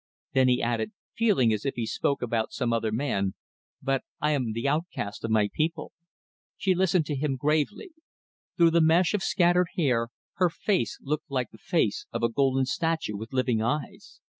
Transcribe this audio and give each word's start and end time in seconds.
Then 0.33 0.47
he 0.47 0.63
added, 0.63 0.93
feeling 1.13 1.53
as 1.53 1.63
if 1.63 1.75
he 1.75 1.85
spoke 1.85 2.23
about 2.23 2.51
some 2.53 2.73
other 2.73 2.91
man, 2.91 3.35
"But 3.83 4.01
I 4.19 4.31
am 4.31 4.53
the 4.53 4.67
outcast 4.67 5.23
of 5.23 5.29
my 5.29 5.47
people." 5.53 5.91
She 6.57 6.73
listened 6.73 7.05
to 7.05 7.15
him 7.15 7.35
gravely. 7.35 7.91
Through 8.57 8.71
the 8.71 8.81
mesh 8.81 9.13
of 9.13 9.21
scattered 9.21 9.67
hair 9.77 10.07
her 10.37 10.49
face 10.49 10.97
looked 11.03 11.29
like 11.29 11.51
the 11.51 11.59
face 11.59 12.07
of 12.11 12.23
a 12.23 12.29
golden 12.29 12.65
statue 12.65 13.15
with 13.15 13.31
living 13.31 13.61
eyes. 13.61 14.21